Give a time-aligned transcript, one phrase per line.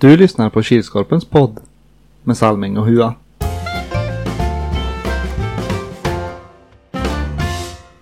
[0.00, 1.60] Du lyssnar på Kilskorpens podd
[2.22, 3.14] med Salming och Hua.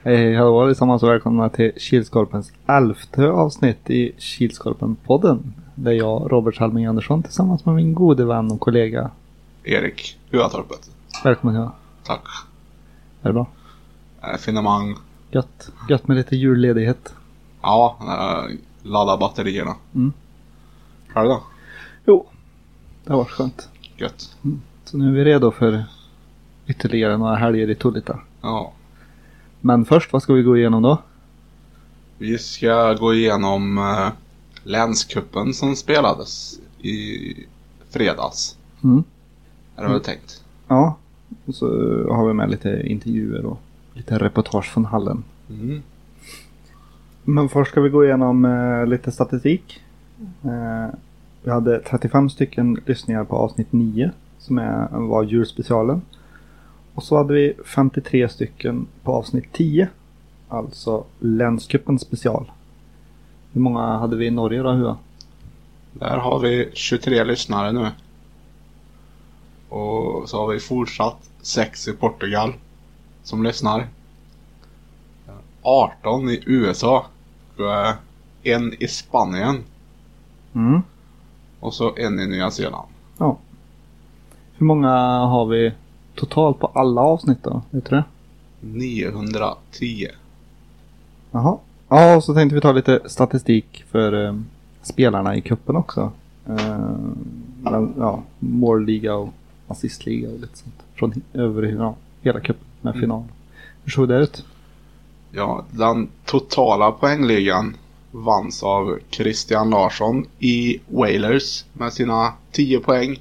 [0.02, 5.52] Hej hej hallå allesammans och välkomna till Kilskorpens elfte avsnitt i Kilskorpen-podden.
[5.74, 9.10] Där jag, Robert Salming Andersson, tillsammans med min gode vän och kollega.
[9.64, 10.90] Erik Huatorpet.
[11.24, 11.72] Välkommen Hua.
[12.02, 12.24] Tack.
[13.22, 13.46] Är det bra?
[14.22, 14.96] Eh, Finemang.
[15.30, 15.70] Gött.
[15.88, 17.14] Gött med lite julledighet.
[17.62, 19.74] Ja, eh, ladda batterierna.
[19.94, 20.12] Mm.
[21.08, 21.42] Själv då?
[22.06, 22.26] Jo,
[23.04, 23.68] det har varit skönt.
[23.96, 24.36] Gött.
[24.84, 25.84] Så nu är vi redo för
[26.66, 28.20] ytterligare några helger i Tullita.
[28.40, 28.72] Ja.
[29.60, 30.98] Men först, vad ska vi gå igenom då?
[32.18, 34.08] Vi ska gå igenom eh,
[34.62, 37.34] länskuppen som spelades i
[37.90, 38.56] fredags.
[38.84, 39.04] Mm.
[39.76, 40.42] Är det väl tänkt?
[40.68, 40.96] Ja,
[41.44, 41.66] och så
[42.12, 43.58] har vi med lite intervjuer och
[43.94, 45.24] lite reportage från hallen.
[45.50, 45.82] Mm.
[47.24, 49.80] Men först ska vi gå igenom eh, lite statistik.
[50.44, 50.94] Eh,
[51.46, 56.02] vi hade 35 stycken lyssningar på avsnitt 9 som är, var julspecialen.
[56.94, 59.88] Och så hade vi 53 stycken på avsnitt 10.
[60.48, 62.50] Alltså länscupen special.
[63.52, 64.96] Hur många hade vi i Norge då Hua?
[65.92, 67.90] Där har vi 23 lyssnare nu.
[69.68, 72.52] Och så har vi fortsatt 6 i Portugal
[73.22, 73.86] som lyssnar.
[75.62, 77.06] 18 i USA.
[78.42, 79.64] En i Spanien.
[80.54, 80.82] Mm.
[81.60, 82.88] Och så en i Nya Zeeland.
[83.18, 83.36] Ja.
[84.56, 85.72] Hur många har vi
[86.14, 87.62] totalt på alla avsnitt då?
[87.70, 88.04] Vet du det?
[88.60, 90.08] 910.
[91.30, 91.58] Jaha.
[91.88, 94.34] Ja, och så tänkte vi ta lite statistik för eh,
[94.82, 96.12] spelarna i kuppen också.
[96.48, 96.78] Eh,
[97.62, 99.28] men, ja, målliga och
[99.68, 100.74] assistliga och lite sånt.
[100.94, 103.00] Från över ja, hela kuppen med Mm.
[103.00, 103.24] final.
[103.84, 104.44] Hur såg det ut?
[105.30, 107.76] Ja, den totala poängligan
[108.16, 113.20] vanns av Christian Larsson i Wailers med sina 10 poäng.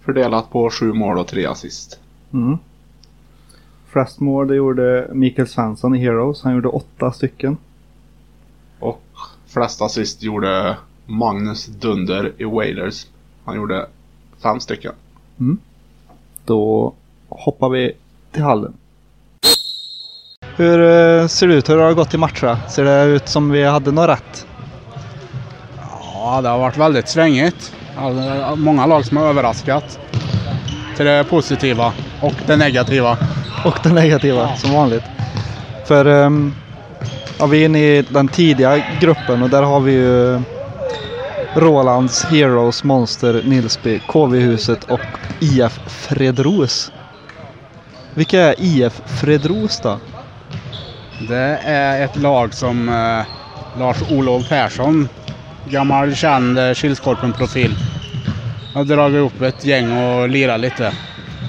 [0.00, 2.00] Fördelat på 7 mål och 3 assist.
[2.32, 2.58] Mm.
[3.86, 6.42] Flest mål det gjorde Mikael Svensson i Heroes.
[6.42, 7.56] Han gjorde åtta stycken.
[8.78, 9.02] Och
[9.46, 10.76] flest assist gjorde
[11.06, 13.06] Magnus Dunder i Wailers.
[13.44, 13.86] Han gjorde
[14.42, 14.92] 5 stycken.
[16.44, 16.94] Då
[17.28, 17.92] hoppar vi
[18.32, 18.74] till hallen.
[20.58, 21.68] Hur eh, ser det ut?
[21.68, 22.58] Hur har det gått i matcherna?
[22.68, 24.46] Ser det ut som vi hade något rätt?
[26.14, 27.72] Ja, det har varit väldigt svängigt.
[27.96, 29.98] Alltså, många lag som har överraskat.
[30.96, 33.18] Till det positiva och det negativa.
[33.64, 35.04] Och den negativa som vanligt.
[35.84, 36.54] För ehm,
[37.38, 40.40] ja, vi är inne i den tidiga gruppen och där har vi ju
[41.54, 45.00] Rolands, Heroes, Monster, Nilsby, KV-huset och
[45.40, 46.92] IF Fredros.
[48.14, 49.98] Vilka är IF Fredros då?
[51.20, 53.26] Det är ett lag som eh,
[53.78, 55.08] Lars-Olov Persson,
[55.68, 57.74] gammal känd eh, Kilskorpen-profil,
[58.74, 60.92] har dragit upp ett gäng och lirat lite.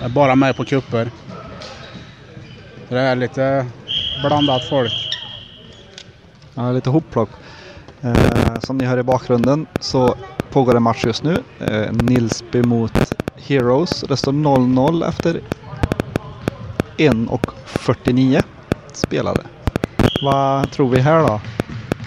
[0.03, 1.11] Är bara med på kupper.
[2.87, 3.65] Så det är lite
[4.25, 4.91] blandat folk.
[6.53, 7.29] Ja, lite hopplock.
[8.01, 10.15] Eh, som ni hör i bakgrunden så
[10.51, 11.37] pågår en match just nu.
[11.59, 14.01] Eh, Nilsby mot Heroes.
[14.07, 15.41] Det står 0-0 efter
[16.97, 18.43] 1.49
[18.93, 19.41] spelade.
[20.21, 21.41] Vad tror vi här då?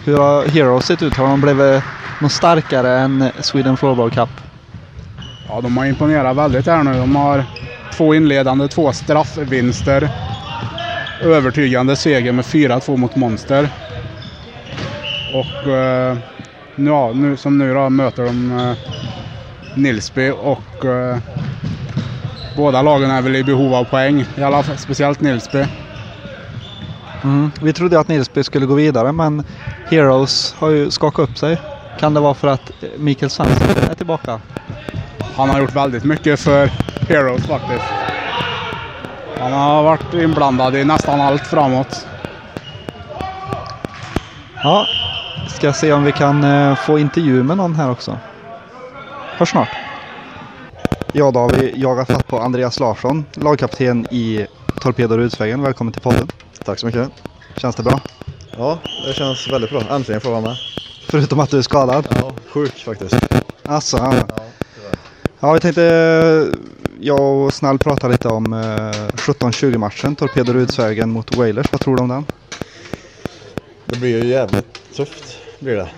[0.04, 1.16] Hur har Heroes sett ut?
[1.16, 1.82] Har de blivit
[2.20, 4.28] något starkare än Sweden Floorball Cup?
[5.48, 6.92] Ja, de har imponerat väldigt här nu.
[6.92, 7.44] De har
[7.92, 10.10] två inledande, två straffvinster.
[11.22, 13.68] Övertygande seger med 4-2 mot Monster.
[15.34, 16.16] Och eh,
[16.76, 18.76] ja, nu, som nu då möter de eh,
[19.76, 21.18] Nilsby och eh,
[22.56, 24.24] båda lagen är väl i behov av poäng.
[24.36, 25.66] I alla fall speciellt Nilsby.
[27.24, 27.50] Mm.
[27.62, 29.44] Vi trodde att Nilsby skulle gå vidare men
[29.90, 31.60] Heroes har ju skakat upp sig.
[31.98, 34.40] Kan det vara för att Mikael Svensson är tillbaka?
[35.36, 36.66] Han har gjort väldigt mycket för
[37.08, 37.84] Heroes faktiskt.
[39.38, 42.06] Han har varit inblandad i nästan allt framåt.
[44.62, 44.86] Ja,
[45.48, 48.18] ska se om vi kan eh, få intervju med någon här också.
[49.36, 49.68] Hörs snart.
[51.12, 54.46] Ja, då har vi jagat fatt på Andreas Larsson, lagkapten i
[54.82, 55.62] Torpedo Rudsvägen.
[55.62, 56.28] Välkommen till podden.
[56.64, 57.10] Tack så mycket.
[57.56, 58.00] Känns det bra?
[58.56, 59.82] Ja, det känns väldigt bra.
[59.90, 60.58] Äntligen får jag vara med.
[61.08, 62.06] Förutom att du är skadad.
[62.10, 63.16] Ja, sjuk faktiskt.
[63.64, 64.14] Alltså, ja.
[64.28, 64.44] Ja,
[65.40, 66.58] ja, vi tänkte eh,
[67.00, 70.16] jag och Snäll prata lite om eh, 17-20 matchen.
[70.16, 71.72] Torpedo Rudsvägen mot Wailers.
[71.72, 72.26] Vad tror du om den?
[73.86, 75.38] Det blir ju jävligt tufft.
[75.58, 75.88] Blir det.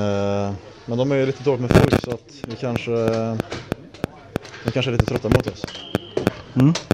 [0.00, 0.52] Eh,
[0.86, 2.90] men de är ju lite dåligt med folk så att vi kanske,
[4.64, 5.64] de kanske är lite trötta mot oss.
[6.54, 6.89] Eh,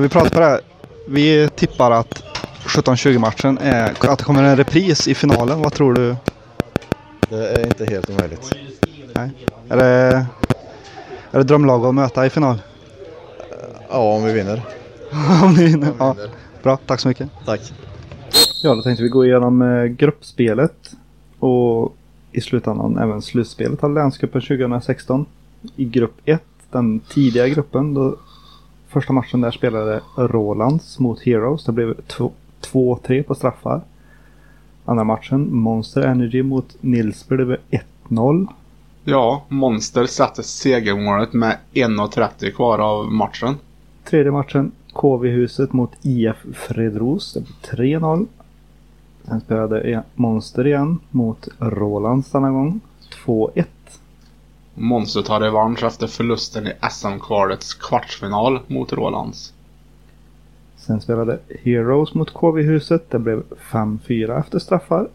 [0.00, 0.60] vi pratar på det här.
[1.08, 2.22] Vi tippar att
[2.66, 5.62] 17-20 matchen är att det kommer en repris i finalen.
[5.62, 6.16] Vad tror du?
[7.28, 8.54] Det är inte helt omöjligt.
[9.14, 9.30] Nej.
[9.68, 10.26] Är det,
[11.30, 12.62] är det drömlag att möta i final?
[13.88, 14.62] Ja, om vi vinner.
[15.42, 15.92] Om ni vinner?
[15.98, 16.16] Ja.
[16.62, 17.28] Bra, tack så mycket.
[17.46, 17.60] Tack.
[18.62, 20.90] Ja, då tänkte vi gå igenom eh, gruppspelet
[21.38, 21.96] och
[22.32, 25.26] i slutändan även slutspelet av länscupen 2016.
[25.76, 28.16] I grupp 1, den tidiga gruppen, då
[28.90, 31.64] första matchen där spelade Rolands mot Heroes.
[31.64, 31.94] Det blev
[32.72, 33.80] 2-3 på straffar.
[34.84, 37.58] Andra matchen, Monster Energy mot Nilsby, det blev
[38.08, 38.46] 1-0.
[39.04, 43.54] Ja, Monster satte segermålet med 1.30 kvar av matchen.
[44.04, 47.32] Tredje matchen, KV-huset mot IF Fredros.
[47.32, 48.26] Det blev 3-0.
[49.24, 52.80] Sen spelade Monster igen mot Rolands denna gång.
[53.26, 53.64] 2-1.
[54.74, 59.52] Monster tar revansch efter förlusten i SM-kvalets kvartsfinal mot Rolands.
[60.76, 63.10] Sen spelade Heroes mot KV-huset.
[63.10, 65.08] Det blev 5-4 efter straffar.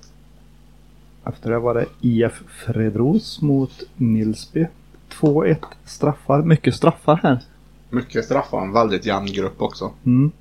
[1.25, 4.67] Efter det var det IF Fredros mot Nilsby.
[5.09, 6.41] 2-1 straffar.
[6.41, 7.39] Mycket straffar här.
[7.89, 9.91] Mycket straffar, en väldigt jämn grupp också.
[10.05, 10.31] Mm.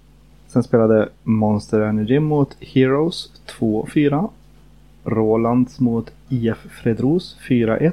[0.49, 4.29] Sen spelade Monster Energy mot Heroes 2-4.
[5.05, 7.93] Rolands mot IF Fredros 4-1.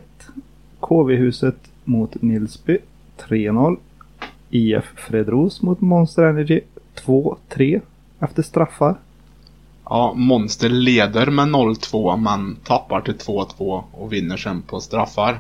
[0.82, 2.78] KV-huset mot Nilsby
[3.30, 3.78] 3-0.
[4.50, 6.60] IF Fredros mot Monster Energy
[7.06, 7.82] 2-3
[8.20, 8.96] efter straffar.
[9.86, 15.40] Ja, Monster leder med 0-2 men tappar till 2-2 och vinner sen på straffar.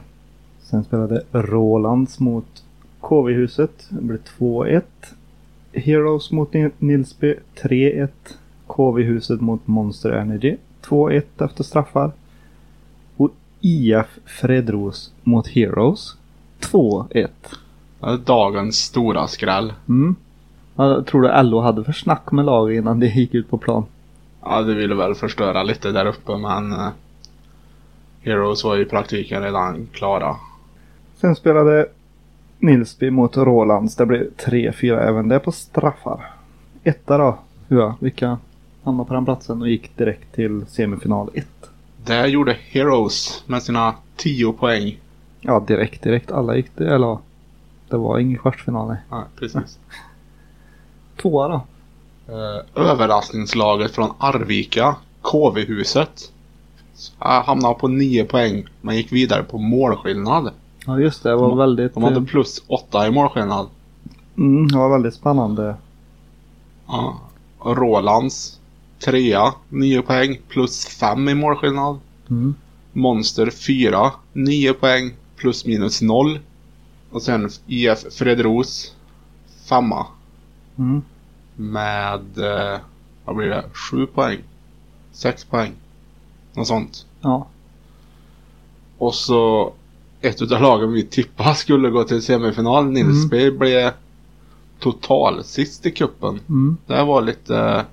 [0.62, 2.64] Sen spelade Rolands mot
[3.02, 3.86] KV-huset.
[3.90, 4.82] Det blev 2-1.
[5.74, 8.08] Heroes mot Ni- Nilsby 3-1.
[8.68, 12.12] KV-huset mot Monster Energy 2-1 efter straffar.
[13.62, 16.16] IF Fredros mot Heroes
[16.60, 17.28] 2-1.
[18.00, 19.74] Det är dagens stora skräll.
[19.90, 20.16] Mm.
[20.76, 23.86] Jag tror du LO hade för snack med laget innan det gick ut på plan.
[24.44, 26.90] Ja, det ville väl förstöra lite där uppe men eh,
[28.22, 30.36] Heroes var i praktiken redan klara.
[31.18, 31.88] Sen spelade
[32.60, 33.96] Nilsby mot Rolands.
[33.96, 36.32] Det blev 3-4 även det på straffar.
[36.84, 37.38] Etta då.
[37.68, 38.38] Ja, vilka
[38.84, 41.48] hamnade på den platsen och gick direkt till semifinal 1.
[42.06, 45.00] Där gjorde Heroes med sina 10 poäng.
[45.42, 46.32] Ja, direkt, direkt.
[46.32, 47.18] Alla gick det, eller
[47.90, 48.98] det var ingen kvartsfinal nej.
[49.10, 49.80] Ja, precis.
[51.22, 51.62] Tvåa då.
[52.34, 56.32] Eh, överraskningslaget från Arvika, KV-huset.
[57.20, 60.52] Hamnade på 9 poäng men gick vidare på målskillnad.
[60.86, 61.30] Ja, just det.
[61.30, 61.94] Det var De- väldigt...
[61.94, 63.68] De hade eh, plus 8 i målskillnad.
[64.38, 65.76] mm, det var väldigt spännande.
[66.88, 67.20] Ja.
[67.66, 68.60] Rolands
[69.06, 72.00] trea, 9 poäng, plus 5 i målskillnad.
[72.30, 72.56] Mm.
[72.94, 76.40] Monster 4, 9 poäng, plus minus 0.
[77.12, 78.96] Och sen IF Fredros
[79.70, 80.06] femma
[80.78, 81.02] Mm.
[81.56, 82.80] med, eh,
[83.26, 84.40] vad blir det, 7 poäng?
[85.12, 85.72] 6 poäng?
[86.54, 87.06] Något sånt.
[87.22, 87.48] Ja.
[88.98, 89.74] Och så
[90.22, 93.92] ett utav lagen vi tippade skulle gå till semifinal, Nilsby, blev
[94.80, 96.40] total sist i kuppen.
[96.50, 96.78] Mm.
[96.88, 97.86] Det var lite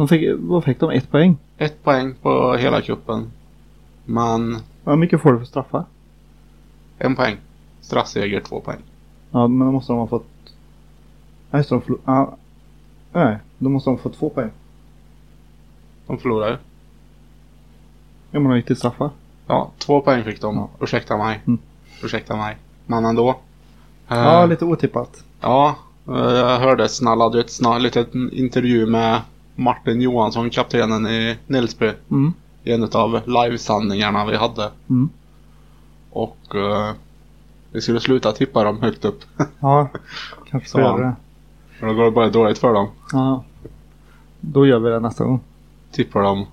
[0.00, 0.90] De fick, vad fick de?
[0.90, 1.36] Ett poäng?
[1.58, 3.30] ett poäng på hela kuppen.
[4.04, 5.84] Men Hur mycket får du för straffar?
[6.98, 7.36] en poäng.
[7.80, 8.78] Straffseger två poäng.
[9.30, 10.26] Ja, men då måste de ha fått...
[11.50, 11.70] Ja, just.
[11.70, 12.00] De förlor...
[12.04, 12.36] ja.
[13.12, 14.50] Nej, då måste de få två poäng.
[16.06, 16.58] De förlorade.
[18.30, 19.10] Ja, men de gick till straffar.
[19.46, 20.56] Ja, två poäng fick de.
[20.56, 20.68] Ja.
[20.80, 21.40] Ursäkta mig.
[21.46, 21.58] Mm.
[22.02, 22.56] Ursäkta mig.
[22.86, 23.36] Men ändå.
[24.08, 25.24] Ja, lite otippat.
[25.40, 25.76] Ja,
[26.08, 29.20] eh, jag hörde snälla ett snart litet intervju med
[29.60, 31.92] Martin Johansson, kaptenen i Nilsby.
[32.10, 32.32] Mm.
[32.64, 34.70] I en av livesändningarna vi hade.
[34.90, 35.08] Mm.
[36.10, 36.92] Och eh,
[37.72, 39.20] vi skulle sluta tippa dem högt upp.
[39.60, 39.88] Ja,
[40.50, 40.82] kanske ska Så.
[40.82, 41.14] göra det.
[41.78, 42.88] För då går det bara dåligt för dem.
[43.12, 43.44] Ja.
[44.40, 45.40] Då gör vi det nästa gång.
[45.92, 46.46] Tippar dem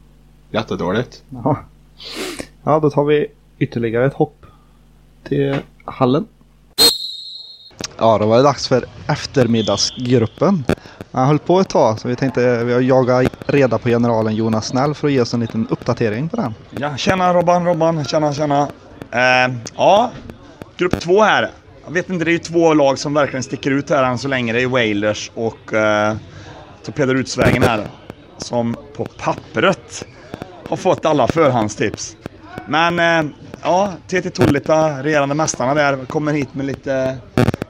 [0.52, 1.24] jättedåligt.
[1.30, 1.58] Ja.
[2.64, 4.46] Ja, då tar vi ytterligare ett hopp
[5.24, 6.26] till hallen.
[8.00, 10.64] Ja, då var det dags för eftermiddagsgruppen.
[11.12, 14.68] Han höll på ett tag så vi tänkte vi har jagat reda på generalen Jonas
[14.68, 16.54] Snäll för att ge oss en liten uppdatering på den.
[16.70, 18.68] Ja, tjena Robban, Robban, tjena, tjena.
[19.12, 20.12] Eh, ja,
[20.78, 21.52] grupp två här.
[21.86, 24.28] Jag vet inte, det är ju två lag som verkligen sticker ut här än så
[24.28, 24.54] länge.
[24.54, 26.16] Det är Wailers och eh,
[26.86, 27.88] Torpederutsvägen här.
[28.38, 30.06] Som på pappret
[30.70, 32.16] har fått alla förhandstips.
[32.68, 33.32] Men eh,
[33.64, 37.18] ja, TT Tullita, regerande mästarna där, kommer hit med lite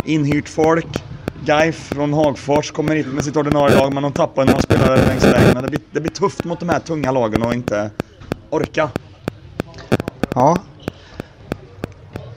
[0.07, 1.03] inhyrt folk.
[1.45, 5.23] Guy från Hagfors kommer hit med sitt ordinarie lag, men de tappar några spelare längs
[5.23, 5.61] vägen.
[5.61, 7.91] Det blir, det blir tufft mot de här tunga lagen och inte
[8.49, 8.89] orka.
[10.35, 10.57] Ja.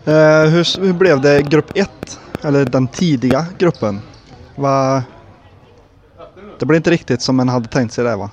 [0.05, 2.19] Eh, hur, hur blev det grupp 1?
[2.43, 4.01] Eller den tidiga gruppen?
[4.57, 5.03] Va...
[6.59, 8.31] Det blev inte riktigt som man hade tänkt sig det va?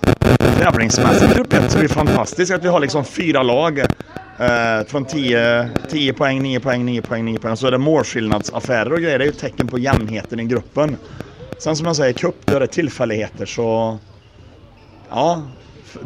[0.60, 3.82] Tävlingsmässigt grupp 1 så är det fantastiskt att vi har liksom fyra lag.
[4.39, 7.58] Eh, från 10, 10 poäng, 9 poäng, 9 poäng, 9 poäng.
[7.58, 9.20] Så är det målskillnadsaffärer och grejer.
[9.20, 10.98] Det är ju ett tecken på jämnheten i gruppen.
[11.58, 13.98] Sen som jag säger, cup, då är det tillfälligheter så...
[15.10, 15.44] Ja,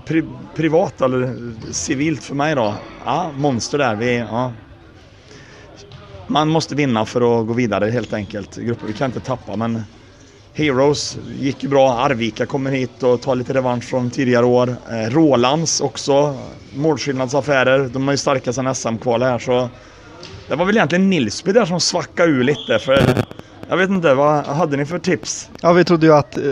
[0.06, 0.24] pri,
[0.56, 1.36] privat eller
[1.72, 2.76] civilt för mig då.
[3.06, 3.96] Ja, monster där.
[3.96, 4.52] Vi, ja.
[6.28, 8.56] Man måste vinna för att gå vidare helt enkelt.
[8.56, 9.82] Grupper, vi kan inte tappa men
[10.54, 11.94] Heroes gick ju bra.
[11.94, 14.76] Arvika kommer hit och tar lite revansch från tidigare år.
[14.92, 16.36] Eh, Rolands också.
[16.76, 17.90] Målskillnadsaffärer.
[17.94, 19.70] De är ju starka sedan SM-kval här så
[20.48, 23.24] det var väl egentligen Nilsby där som svackade ur lite för
[23.70, 25.50] jag vet inte, vad hade ni för tips?
[25.62, 26.44] Ja, vi trodde ju att eh,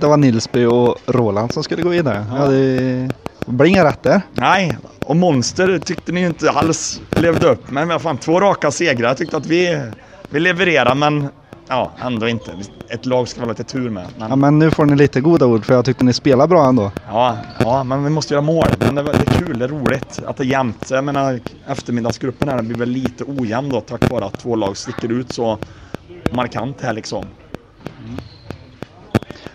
[0.00, 2.26] det var Nilsby och Roland som skulle gå vidare.
[2.30, 2.46] Ja.
[2.46, 4.20] det blir inga rätt där.
[4.32, 7.70] Nej, och Monster tyckte ni ju inte alls levde upp.
[7.70, 9.08] Men vad fan, två raka segrar.
[9.08, 9.80] Jag tyckte att vi,
[10.30, 11.28] vi levererar men
[11.68, 12.52] ja, ändå inte.
[12.88, 14.06] Ett lag ska väl ha lite tur med.
[14.18, 14.30] Men...
[14.30, 16.90] Ja, men nu får ni lite goda ord för jag tyckte ni spelar bra ändå.
[17.08, 18.66] Ja, ja men vi måste göra mål.
[18.78, 20.90] Men det, det är kul, det är roligt att det är jämnt.
[20.90, 25.12] Jag menar, eftermiddagsgruppen här blir väl lite ojämn då tack vare att två lag sticker
[25.12, 25.58] ut så
[26.32, 27.24] markant här liksom.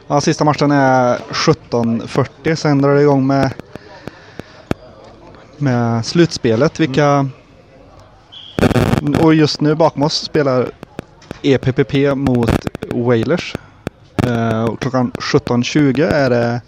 [0.07, 2.55] Ja, sista matchen är 17.40.
[2.55, 3.53] Sen drar det igång med,
[5.57, 6.79] med slutspelet.
[6.79, 7.29] Vilka...
[9.01, 9.15] Mm.
[9.21, 10.71] Och just nu bakom oss spelar
[11.41, 13.55] EPPP mot Wailers.
[14.27, 16.61] Uh, och klockan 17.20 är det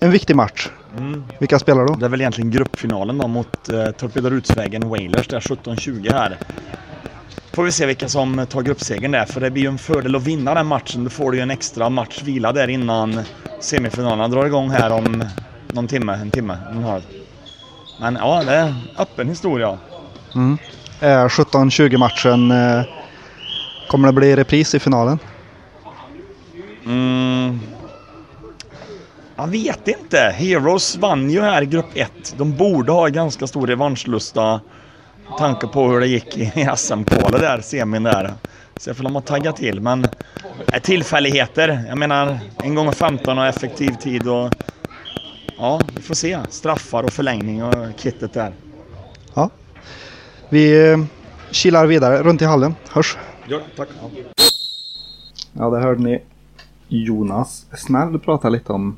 [0.00, 0.68] en viktig match.
[0.98, 1.24] Mm.
[1.38, 1.94] Vilka spelar då?
[1.94, 5.28] Det är väl egentligen gruppfinalen då mot uh, Torpedarutsvägen Wailers.
[5.28, 6.38] Det är 17.20 här.
[7.52, 10.22] Får vi se vilka som tar gruppsegern där, för det blir ju en fördel att
[10.22, 11.04] vinna den matchen.
[11.04, 13.20] Då får du ju en extra match vila där innan
[13.60, 15.24] semifinalerna drar igång här om
[15.72, 17.02] någon timme, en timme, en halv.
[18.00, 19.78] Men ja, det är öppen historia.
[20.34, 20.58] Mm.
[21.00, 22.50] Eh, 17-20 matchen.
[22.50, 22.82] Eh,
[23.88, 25.18] kommer det bli repris i finalen?
[26.86, 27.60] Mm.
[29.36, 30.34] Jag vet inte.
[30.36, 32.34] Heroes vann ju här i grupp 1.
[32.36, 34.60] De borde ha ganska stor revanschlusta
[35.38, 38.34] tanke på hur det gick i SM-kvalet där, semin där.
[38.76, 39.80] Så jag får de tagga till.
[39.80, 40.06] Men
[40.72, 41.84] äh, tillfälligheter.
[41.88, 44.52] Jag menar, en gång 15 och effektiv tid och
[45.58, 46.38] ja, vi får se.
[46.50, 48.52] Straffar och förlängning och kittet där.
[49.34, 49.50] Ja.
[50.48, 50.98] Vi eh,
[51.50, 52.74] kilar vidare runt i hallen.
[52.90, 53.16] Hörs.
[53.48, 53.88] Ja, tack.
[55.52, 56.22] Ja, där hörde ni
[56.88, 58.96] Jonas Snäll prata lite om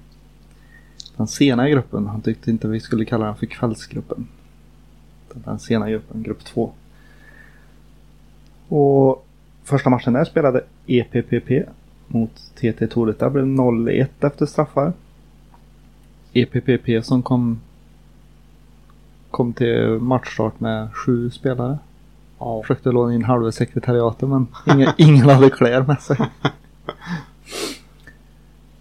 [1.16, 2.06] den sena gruppen.
[2.06, 4.28] Han tyckte inte vi skulle kalla den för kvällsgruppen
[5.44, 6.72] den sena gruppen, grupp 2.
[8.68, 9.26] Och
[9.64, 11.68] första matchen där spelade EPPP
[12.06, 13.24] mot TT Torita.
[13.24, 14.92] Det blev 0-1 efter straffar.
[16.32, 17.60] EPPP som kom
[19.30, 21.78] kom till matchstart med sju spelare.
[22.38, 22.62] Ja.
[22.62, 26.16] Försökte låna in halva sekretariatet men ingen, ingen hade kläder med sig.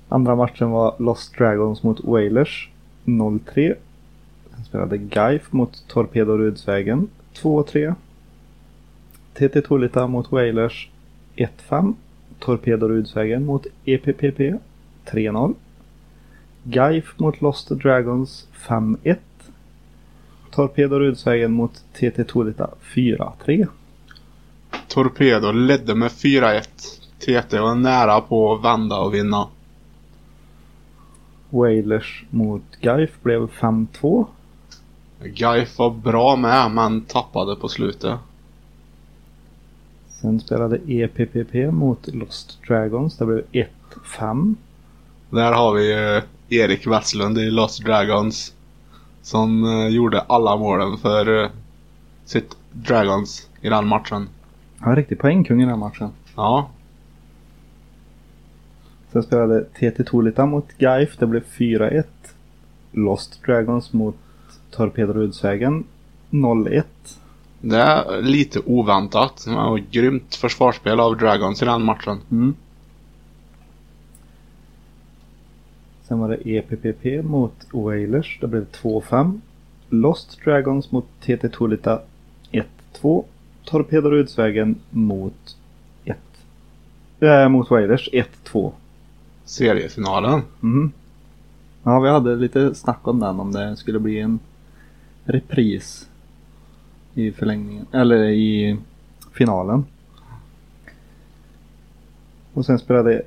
[0.10, 2.70] Andra matchen var Lost Dragons mot Wailers
[3.06, 3.76] 0-3
[4.68, 7.96] spelade Gaif mot Torpedo Rudsvägen 2-3.
[9.34, 10.90] TT Tolita mot Wailers
[11.36, 11.94] 1-5.
[12.40, 14.40] Torpedo Rudsvägen mot EPPP
[15.06, 15.54] 3-0.
[16.64, 19.18] Gaif mot Lost Dragons 5-1.
[20.52, 23.68] Torpedo Rudsvägen mot TT Tolita 4-3.
[24.88, 26.62] Torpedo ledde med 4-1.
[27.20, 29.48] TT var nära på att vända och vinna.
[31.50, 34.26] Wailers mot Gaif blev 5-2.
[35.24, 38.20] Gaif var bra med, men tappade på slutet.
[40.22, 43.18] Sen spelade EPPP mot Lost Dragons.
[43.18, 44.56] Det blev 1-5.
[45.30, 48.54] Där har vi eh, Erik Westlund i Lost Dragons.
[49.28, 51.50] Som eh, gjorde alla målen för eh,
[52.26, 54.30] sitt Dragons i den matchen.
[54.80, 56.10] Han var riktig poängkung i den matchen.
[56.36, 56.70] Ja.
[59.12, 61.18] Sen spelade TT Tolita mot Gaif.
[61.18, 62.04] Det blev 4-1.
[62.92, 64.16] Lost Dragons mot
[64.72, 65.84] Torpedrudsvägen
[66.68, 66.88] 01.
[67.62, 69.44] Det är lite oväntat.
[69.46, 72.20] Det var grymt försvarsspel av Dragons i den matchen.
[72.32, 72.56] Mm.
[76.08, 78.38] Sen var det EPPP mot Wailers.
[78.42, 79.40] Det blev 2-5.
[79.90, 82.02] Lost Dragons mot TT Tolita
[82.52, 83.24] 1-2.
[83.64, 85.58] Torpedorudsvägen mot
[86.06, 86.18] 1.
[87.20, 88.72] Äh, mot Wailers 1-2.
[89.46, 90.42] Seriefinalen.
[90.64, 90.92] Mm.
[91.84, 94.40] Ja, vi hade lite snack om den om det skulle bli en
[95.24, 96.10] repris
[97.14, 98.78] i förlängningen, eller i
[99.34, 99.86] finalen.
[102.54, 103.22] Och sen spelade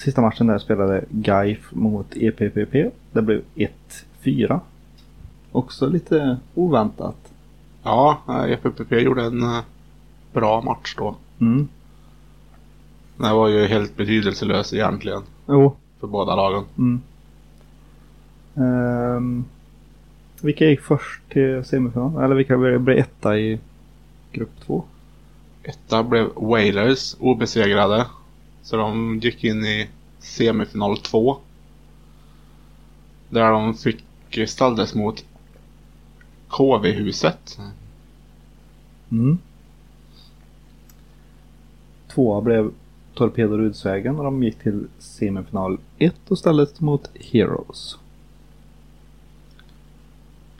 [0.00, 2.92] sista matchen där spelade Gaif mot EPPP.
[3.12, 3.42] Det blev
[4.22, 4.60] 1-4.
[5.52, 7.16] Också lite oväntat.
[7.82, 9.60] Ja, EPPP gjorde en eh,
[10.32, 11.16] bra match då.
[11.38, 11.68] Mm.
[13.16, 15.22] Det var ju helt betydelselös egentligen.
[15.48, 15.76] Jo.
[16.00, 16.64] För båda lagen.
[16.78, 17.00] Mm.
[18.54, 19.44] Um,
[20.40, 22.24] Vilka gick först till semifinal?
[22.24, 23.58] Eller vilka blev etta i
[24.32, 24.84] grupp två?
[25.62, 28.06] Etta blev Wailers obesegrade.
[28.66, 31.38] Så de gick in i semifinal 2.
[33.28, 34.04] Där de fick
[34.48, 35.24] ställdes mot
[36.48, 37.58] KV-huset.
[39.10, 39.38] Mm.
[42.08, 42.72] Tvåa blev
[43.14, 47.98] Torpedo Rudsvägen och de gick till semifinal 1 och ställdes mot Heroes.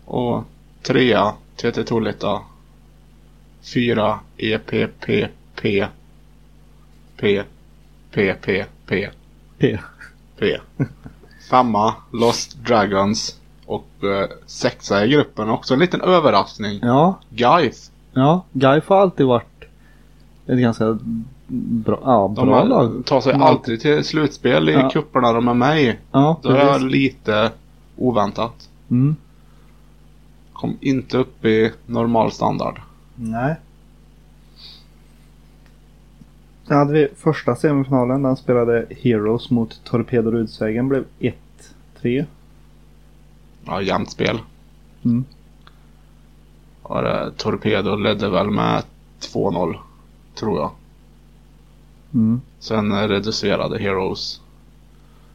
[0.04, 0.44] Och
[0.82, 2.42] trea TT Tullita.
[3.74, 5.06] Fyra EPPP.
[7.16, 7.44] P.
[8.16, 8.34] P.
[8.42, 8.64] P.
[8.86, 9.08] P.
[9.58, 9.78] P.
[10.38, 10.56] P.
[11.50, 13.40] Femma Lost Dragons.
[13.66, 16.78] Och eh, sexa i gruppen också en liten överraskning.
[16.82, 17.90] Ja, Guys.
[18.12, 18.44] ja.
[18.52, 19.64] Gaif har alltid varit
[20.46, 20.98] ett ganska
[21.48, 23.02] bra, ja, De bra har- lag.
[23.06, 24.90] tar sig De alltid till slutspel i Ja.
[24.90, 25.96] kupperna de är med i.
[26.12, 27.50] Ja, Det är lite
[27.96, 28.68] oväntat.
[28.90, 29.16] Mm.
[30.52, 32.80] Kom inte upp i normal standard.
[33.14, 33.54] Nej.
[36.66, 38.22] Sen hade vi första semifinalen.
[38.22, 40.88] Den spelade Heroes mot Torpedo Rudsvägen.
[40.88, 41.04] Blev
[42.00, 42.24] 1-3.
[43.64, 44.40] Ja, jämnt spel.
[45.04, 45.24] Mm.
[46.82, 48.82] Och det, Torpedo ledde väl med
[49.20, 49.76] 2-0.
[50.34, 50.70] Tror jag.
[52.14, 52.40] Mm.
[52.58, 54.40] Sen eh, reducerade Heroes.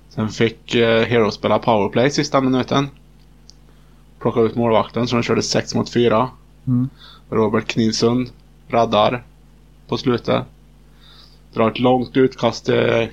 [0.10, 2.90] Sen fick eh, Heroes spela powerplay sista minuten.
[4.20, 6.30] Plocka ut målvakten så de körde 6 mot 4.
[6.68, 6.90] Mm.
[7.30, 8.30] Robert Knivsund
[8.68, 9.24] räddar
[9.88, 10.46] på slutet.
[11.54, 13.08] Drar ett långt utkast till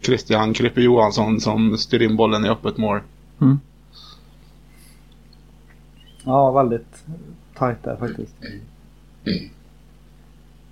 [0.00, 3.00] Christian Krippe Johansson som styr in bollen i öppet mål.
[6.24, 7.04] Ja, väldigt
[7.54, 8.34] tajt där faktiskt.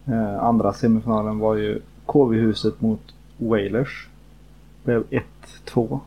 [0.06, 4.08] Eh, andra semifinalen var ju KV-huset mot Wailers.
[4.84, 5.04] Blev
[5.66, 6.00] 1-2.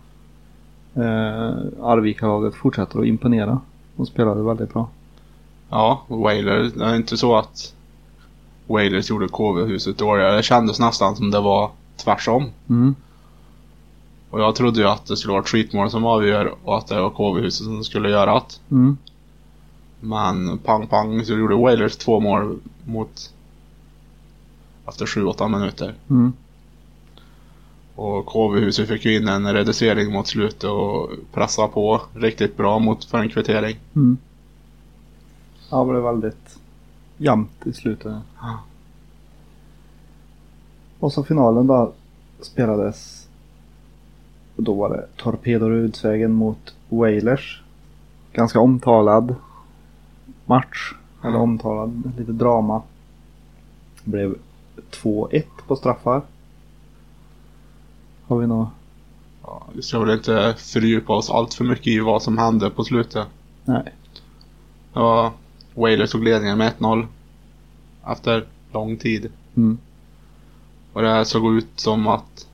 [0.96, 3.60] Eh, Arvika-laget fortsätter att imponera.
[3.96, 4.90] De spelade väldigt bra.
[5.70, 6.74] Ja, Wailers.
[6.74, 7.74] Det är inte så att
[8.68, 10.36] Wailers gjorde KV-huset dåligare.
[10.36, 12.50] Det kändes nästan som det var tvärsom.
[12.70, 12.96] Mm.
[14.30, 17.10] Och jag trodde ju att det skulle vara treatmål som avgör och att det var
[17.10, 18.76] KV-huset som skulle göra det.
[18.76, 18.98] Mm.
[20.00, 23.34] Men pang pang så gjorde Wailers två mål mot
[24.88, 25.96] efter 7-8 minuter.
[26.10, 26.34] Mm.
[27.96, 33.06] Och KV-huset fick ju in en reducering mot slutet och pressa på riktigt bra mot
[33.06, 33.78] för en kvittering.
[33.96, 34.18] Mm.
[35.70, 36.60] Ja, det blev väldigt
[37.18, 38.16] jämnt i slutet.
[41.00, 41.94] Och så finalen då
[42.42, 43.28] spelades.
[44.56, 47.62] Och då var det Torpedo Rudsvägen mot Wailers.
[48.34, 49.36] Ganska omtalad
[50.46, 50.94] match.
[51.24, 52.82] Eller omtalad, lite drama.
[54.04, 54.36] Det blev
[54.92, 56.22] 2-1 på straffar.
[58.28, 58.70] Har vi något?
[59.44, 62.84] Ja, vi ska väl inte fördjupa oss allt för mycket i vad som hände på
[62.84, 63.28] slutet.
[63.66, 63.94] Nej.
[64.94, 65.34] Ja,
[65.76, 67.08] Wailers tog ledningen med 1-0.
[68.08, 69.32] Efter lång tid.
[69.56, 69.78] Mm.
[70.94, 72.48] Och det här såg ut som att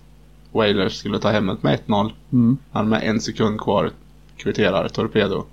[0.51, 2.11] Wailers skulle ta hem det med 1-0.
[2.31, 2.57] Mm.
[2.71, 3.91] Men med en sekund kvar
[4.37, 5.45] kvitterar Torpedo.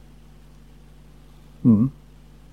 [1.64, 1.90] Mm.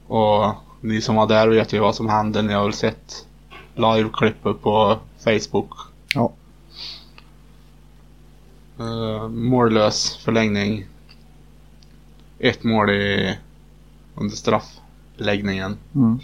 [0.08, 2.42] Och ni som var där vet ju vad som hände.
[2.42, 3.28] Ni har väl sett
[3.76, 5.70] live-klippet på Facebook.
[6.14, 6.34] Ja.
[8.80, 10.86] Uh, mållös förlängning.
[12.40, 13.38] Ett mål i,
[14.16, 14.36] under
[15.16, 15.78] straffläggningen.
[15.96, 16.20] Mm.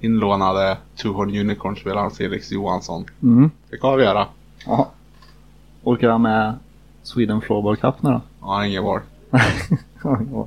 [0.00, 3.04] Inlånade Tuhorn Unicorn-spelaren Felix Johansson.
[3.22, 3.50] Mm.
[3.70, 4.26] Fick avgöra.
[4.66, 4.90] Ja.
[5.82, 6.54] Orkar han med
[7.02, 8.20] Sweden Floorball Cup nu då?
[8.40, 9.00] Har ingen mål.
[10.02, 10.46] Ja.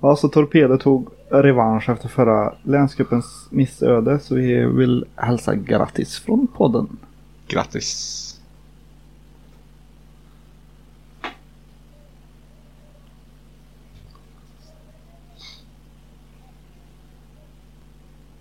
[0.00, 4.18] Ja, så Torpedo tog revansch efter förra länscupens missöde.
[4.18, 6.96] Så vi vill hälsa grattis från podden.
[7.48, 8.31] Grattis.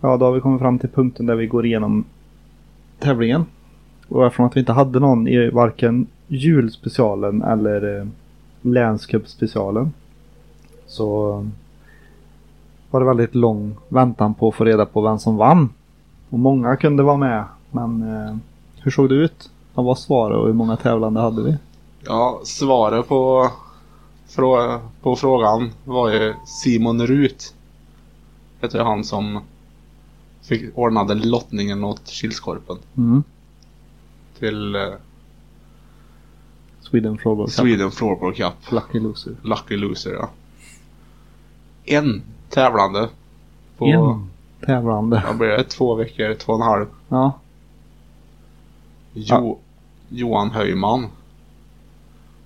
[0.01, 2.05] Ja, då har vi kommit fram till punkten där vi går igenom
[2.99, 3.45] tävlingen.
[4.07, 8.07] Och eftersom att vi inte hade någon i varken julspecialen eller eh,
[8.61, 9.93] länscupspecialen.
[10.87, 11.47] Så eh,
[12.91, 15.69] var det väldigt lång väntan på att få reda på vem som vann.
[16.29, 17.43] Och många kunde vara med.
[17.71, 18.35] Men eh,
[18.83, 19.49] hur såg det ut?
[19.73, 21.57] Vad var svaret och hur många tävlande hade vi?
[22.05, 23.49] Ja, svaret på,
[24.27, 27.53] frå, på frågan var ju Simon Rut.
[28.61, 29.41] Heter ju han som
[30.41, 32.77] fick ordnade lottningen åt Kilskorpen.
[32.97, 33.23] Mm.
[34.39, 34.81] Till eh,
[36.81, 37.53] Sweden Floorball Cup.
[37.53, 38.53] Sweden Floorball Cup.
[38.71, 39.35] Lucky Loser.
[39.43, 40.29] Lucky Loser ja.
[41.85, 43.09] En tävlande.
[43.77, 44.29] På, En
[44.65, 45.23] tävlande.
[45.27, 45.63] vad blir det?
[45.63, 46.85] Två veckor, två och en halv.
[47.09, 47.39] Ja.
[49.13, 49.59] Jo,
[50.09, 51.07] Johan Höjman.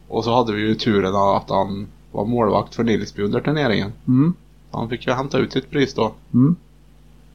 [0.07, 3.93] Och så hade vi ju turen att han var målvakt för Nilsby under turneringen.
[4.07, 4.33] Mm.
[4.71, 6.13] Han fick ju hämta ut sitt pris då.
[6.33, 6.55] Mm.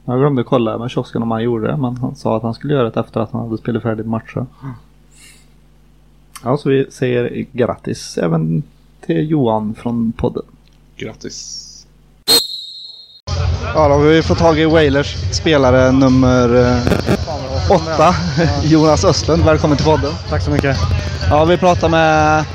[0.05, 2.73] Jag glömde kolla med kiosken om han gjorde det men han sa att han skulle
[2.73, 4.47] göra det efter att han hade spelat färdigt matchen.
[6.43, 8.63] Ja, så vi säger grattis även
[9.05, 10.43] till Johan från podden.
[10.95, 11.67] Grattis!
[13.75, 18.15] Ja, då har vi fått tag i Wailers spelare nummer eh, åtta,
[18.63, 19.43] Jonas Östlund.
[19.43, 20.11] Välkommen till podden.
[20.29, 20.77] Tack så mycket.
[21.29, 22.45] Ja, vi pratade med,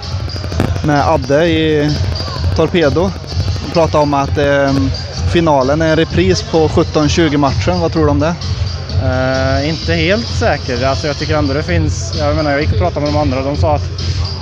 [0.86, 1.90] med Adde i
[2.56, 3.10] Torpedo.
[3.66, 4.72] Vi pratade om att eh,
[5.32, 7.80] finalen är en repris på 17-20 matchen.
[7.80, 8.34] Vad tror du om det?
[9.02, 10.86] Eh, inte helt säker.
[10.86, 12.14] Alltså jag tycker ändå det finns...
[12.18, 13.42] Jag menar, jag gick och pratade med de andra.
[13.42, 13.90] De sa att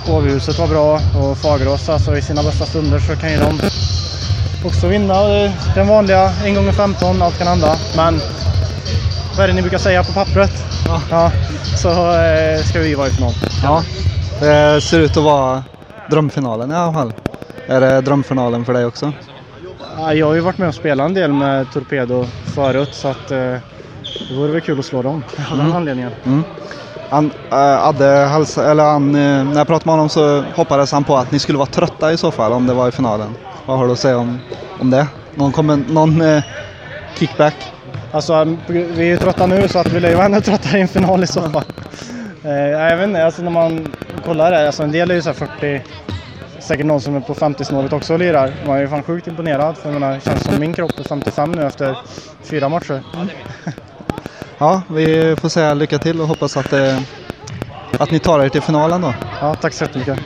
[0.07, 3.61] Hovhuset var bra och Fagerås, alltså i sina bästa stunder så kan ju de
[4.65, 5.15] också vinna.
[5.75, 7.77] Den vanliga, en gånger 15, allt kan hända.
[7.97, 8.21] Men
[9.37, 10.51] vad är det ni brukar säga på pappret?
[11.11, 11.31] Ja.
[11.77, 13.33] så eh, ska vi vara i final.
[13.63, 13.83] Ja,
[14.41, 15.65] det ser ut att vara
[16.11, 17.13] drömfinalen i alla fall.
[17.67, 19.13] Är det drömfinalen för dig också?
[20.05, 23.31] Ja, Jag har ju varit med och spelat en del med Torpedo förut så att
[23.31, 26.13] eh, det vore väl kul att slå dem av den anledningen.
[27.11, 31.05] Han, äh, Adde hälsa, eller han, eh, när jag pratade med honom så hoppades han
[31.05, 33.35] på att ni skulle vara trötta i så fall om det var i finalen.
[33.67, 34.39] Vad har du att säga om,
[34.81, 35.07] om det?
[35.35, 36.43] Någon, kommer, någon eh,
[37.19, 37.55] kickback?
[38.13, 40.81] Alltså vi är ju trötta nu så att vi lär ju vara ännu tröttare i
[40.81, 41.65] en final i så fall.
[42.43, 43.93] Jag vet inte, alltså när man
[44.25, 45.83] kollar det, alltså en del är ju så här 40,
[46.65, 48.55] säkert någon som är på 50-snåret också och lirar.
[48.67, 51.05] Man är ju fan sjukt imponerad för jag menar, det känns som min kropp är
[51.05, 51.99] 55 nu efter
[52.43, 53.03] fyra matcher.
[54.59, 57.01] Ja, vi får säga lycka till och hoppas att, eh,
[57.99, 59.15] att ni tar er till finalen då.
[59.41, 60.19] Ja, tack så jättemycket.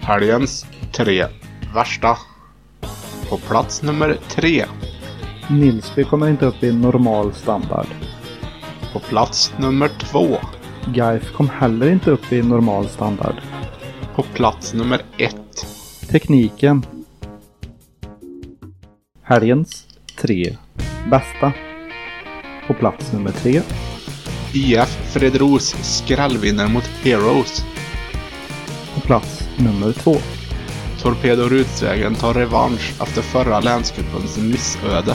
[0.00, 1.26] Helgens tre
[1.74, 2.18] värsta.
[3.28, 4.64] På plats nummer tre.
[5.50, 7.86] Nilsby kommer inte upp i normal standard.
[8.92, 10.36] På plats nummer två.
[10.94, 13.34] Gaif kom heller inte upp i normal standard.
[14.14, 15.66] På plats nummer ett.
[16.10, 16.86] Tekniken.
[19.22, 19.86] Helgens
[20.20, 20.56] tre
[21.10, 21.52] bästa.
[22.66, 23.62] På plats nummer tre.
[24.54, 27.62] IF Fredros skrällvinner mot Heroes.
[28.94, 30.16] På plats nummer två.
[31.02, 35.14] Torpedo Rutsvägen tar revansch efter förra länscupens missöde.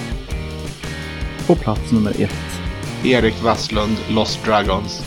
[1.48, 2.62] På plats nummer ett.
[3.04, 5.04] Erik Westlund, Lost Dragons,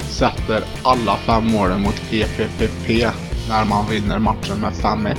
[0.00, 2.88] sätter alla fem målen mot EPPP
[3.48, 5.16] när man vinner matchen med 5-1.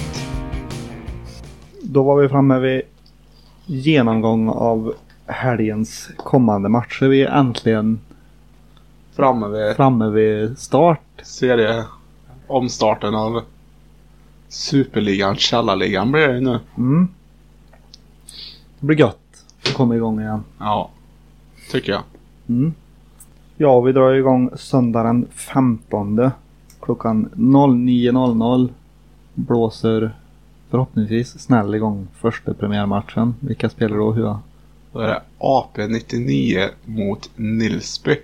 [1.81, 2.81] Då var vi framme vid
[3.65, 4.93] genomgång av
[5.25, 7.05] helgens kommande matcher.
[7.05, 7.99] Vi är äntligen
[9.15, 11.01] Framme vid framme vid start.
[11.23, 11.83] serie
[12.47, 13.41] omstarten av
[14.49, 16.59] Superligan, Källarligan blir det nu.
[16.77, 17.07] Mm.
[18.79, 20.43] Det blir gött att komma igång igen.
[20.59, 20.89] Ja,
[21.71, 22.01] tycker jag.
[22.47, 22.73] Mm.
[23.57, 26.31] Ja, vi drar igång söndagen 15
[26.79, 28.69] klockan 09.00.
[29.33, 30.11] Blåser
[30.69, 33.35] förhoppningsvis snäll igång första premiärmatchen.
[33.39, 34.35] Vilka spelar då hur?
[34.91, 38.17] Då är det AP99 mot Nilsby.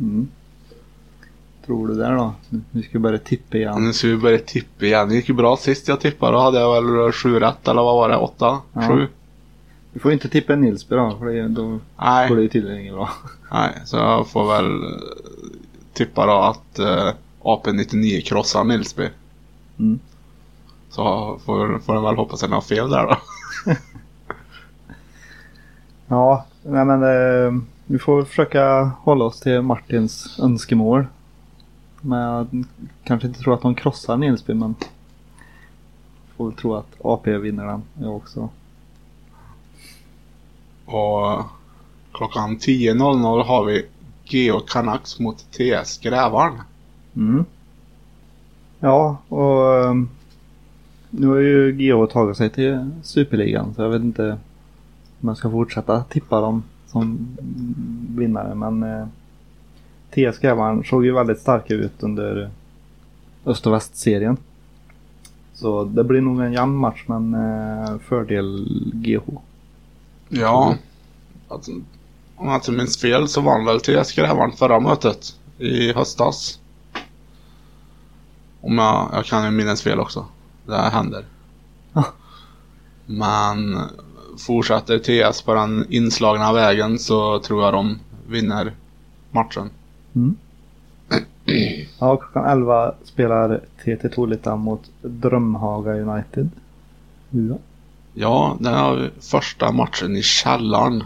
[0.00, 0.28] Mm.
[1.66, 2.32] Tror du där då?
[2.70, 3.84] Nu ska vi börja tippa igen.
[3.84, 5.08] Nu ska vi börja tippa igen.
[5.08, 6.32] Det gick ju bra sist jag tippade.
[6.32, 8.16] Då hade jag väl 7 rätt eller vad var det?
[8.16, 8.58] 8?
[8.72, 8.88] Ja.
[8.88, 9.06] 7?
[9.92, 12.28] Vi får inte tippa Nilsby då, för det, då Nej.
[12.28, 13.10] går det ju tydligen inget bra.
[13.52, 14.98] Nej, så jag får väl eh,
[15.92, 19.08] tippa då att eh, AP99 krossar Nilsby.
[19.78, 19.98] Mm.
[20.90, 23.16] Så får, får den väl hoppas att den har fel där då.
[26.08, 31.06] Ja, nej men eh, vi får försöka hålla oss till Martins önskemål.
[32.00, 32.64] Men jag
[33.04, 34.74] kanske inte tror att de krossar Nilsby men
[36.36, 37.82] får tro att AP vinner den.
[38.00, 38.48] Jag också.
[40.84, 41.42] Och
[42.12, 43.86] klockan 10.00 har vi
[44.24, 46.60] Geo Canucks mot TS Grävarn.
[47.16, 47.44] Mm.
[48.80, 49.94] Ja, och eh,
[51.10, 54.38] nu har ju Geo tagit sig till Superligan så jag vet inte
[55.20, 57.36] om jag ska fortsätta tippa dem som
[58.16, 59.06] vinnare men eh,
[60.10, 62.50] TS Grävarn såg ju väldigt starka ut under
[63.46, 64.36] öst och västserien.
[65.54, 69.22] Så det blir nog en jämn match men eh, fördel GH.
[70.28, 70.74] Ja.
[71.48, 71.72] Alltså,
[72.36, 76.60] om jag inte minns fel så vann väl TS Grävarn förra mötet i höstas.
[78.60, 80.26] Om jag, jag kan ju minnas fel också.
[80.66, 81.24] Det här händer.
[83.06, 83.78] Men
[84.38, 88.72] fortsätter TS på den inslagna vägen så tror jag de vinner
[89.30, 89.70] matchen.
[90.16, 90.36] Mm.
[91.98, 96.50] Ja, klockan 11 spelar TT Tolita mot Drömhaga United.
[97.30, 97.56] Ja.
[98.14, 101.04] Ja, den vi första matchen i källaren.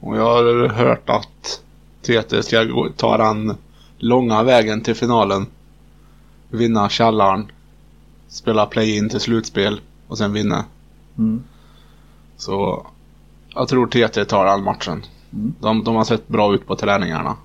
[0.00, 1.62] Och jag har hört att
[2.02, 3.56] TT ska ta den
[3.98, 5.46] långa vägen till finalen.
[6.50, 7.46] Vinna källaren.
[8.28, 10.64] Spela play-in till slutspel och sen vinna.
[11.18, 11.42] Mm.
[12.36, 12.86] Så
[13.54, 15.04] jag tror TT tar den matchen.
[15.32, 15.54] Mm.
[15.60, 17.36] De, de har sett bra ut på träningarna.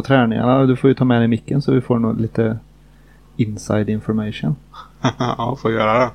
[0.00, 2.58] På träningarna, du får ju ta med dig micken så vi får nog lite
[3.36, 4.56] inside information.
[5.18, 6.10] ja, får göra det.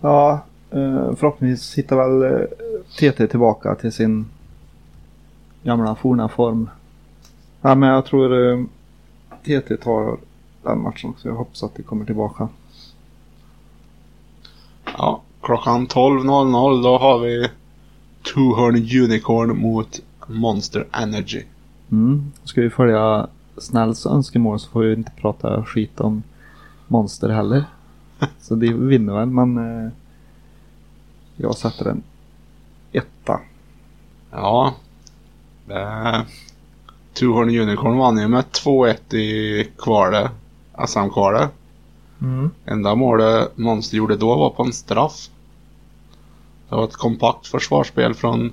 [0.00, 2.46] Ja, eh, förhoppningsvis hittar väl eh,
[2.96, 4.26] TT tillbaka till sin
[5.62, 6.70] gamla forna form.
[7.60, 8.64] Ja, men jag tror eh,
[9.42, 10.16] TT tar
[10.62, 11.28] den matchen också.
[11.28, 12.48] Jag hoppas att det kommer tillbaka.
[14.98, 17.48] Ja, klockan 12.00 då har vi
[18.22, 21.42] Two Horn Unicorn mot Monster Energy.
[21.90, 22.32] Mm.
[22.44, 23.26] Ska vi följa
[23.58, 26.22] Snälls önskemål så får vi inte prata skit om
[26.86, 27.64] Monster heller.
[28.40, 29.92] Så det vinner väl, men eh,
[31.36, 32.02] jag sätter en
[32.92, 33.40] etta.
[34.30, 34.74] Ja.
[35.68, 36.20] Eh,
[37.12, 40.30] Two Horn Unicorn vann ju med 2-1 i kvalet.
[40.88, 41.50] SM-kvalet.
[42.20, 42.50] Mm.
[42.64, 45.30] Enda målet Monster gjorde då var på en straff.
[46.68, 48.52] Det var ett kompakt försvarsspel från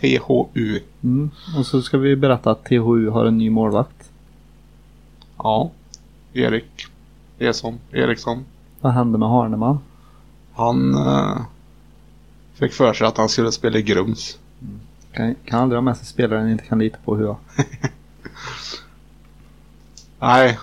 [0.00, 0.80] THU.
[1.02, 1.30] Mm.
[1.58, 4.10] Och så ska vi berätta att THU har en ny målvakt.
[5.36, 5.70] Ja.
[6.32, 6.86] Erik
[7.38, 8.44] Eson, Eriksson.
[8.80, 9.78] Vad hände med Harneman?
[10.54, 11.36] Han eh,
[12.54, 14.38] fick för sig att han skulle spela i Grums.
[15.12, 17.36] Kan, kan aldrig ha med sig spelare han inte kan lita på hur jag.
[20.18, 20.58] Nej,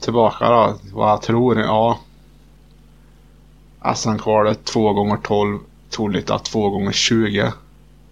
[0.00, 0.78] tillbaka då.
[0.92, 1.60] Vad jag tror.
[1.60, 1.98] Ja.
[3.94, 5.58] SM-kvalet 2 gånger 12
[5.90, 7.52] tog lite 2 gånger 20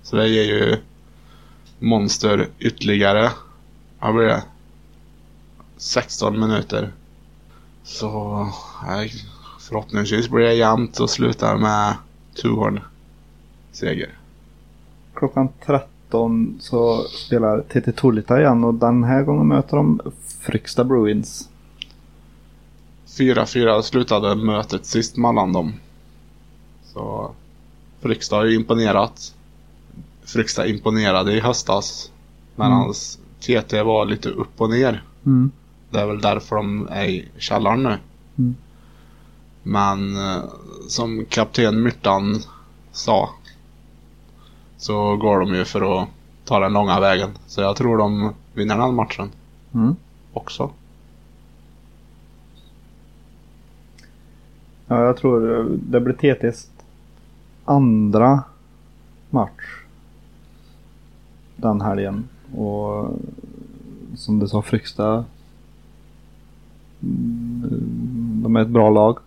[0.06, 0.76] Så det ger ju
[1.78, 3.30] Monster ytterligare.
[4.00, 4.42] Vad blir det?
[5.76, 6.92] 16 minuter.
[7.82, 8.48] Så
[9.60, 11.94] förhoppningsvis blir det jämnt och slutar med
[12.34, 12.80] Tuhorn
[13.72, 14.18] seger.
[15.14, 20.00] Klockan 13 så spelar TT Tullita igen och den här gången möter de
[20.40, 21.48] Fryksta Bruins.
[23.06, 25.74] 4-4 slutade mötet sist mellan dem.
[26.84, 27.30] Så
[28.00, 29.32] Fryksta har ju imponerat.
[30.26, 32.12] Fryksta imponerade i höstas.
[32.56, 32.92] Medan
[33.40, 35.02] TT var lite upp och ner.
[35.26, 35.50] Mm.
[35.90, 37.98] Det är väl därför de är i källaren nu.
[38.38, 38.54] Mm.
[39.62, 40.42] Men eh,
[40.88, 42.42] som kapten Myrtan
[42.92, 43.30] sa.
[44.76, 46.08] Så går de ju för att
[46.44, 47.30] ta den långa vägen.
[47.46, 49.30] Så jag tror de vinner den matchen
[49.74, 49.96] Mm.
[50.32, 50.70] också.
[54.86, 56.70] Ja, jag tror eh, det blir TTs
[57.64, 58.42] andra
[59.30, 59.85] match
[61.56, 62.28] den helgen.
[62.56, 63.10] Och
[64.16, 65.24] som du sa, Fryksta.
[67.02, 69.18] mm, De är ett bra lag.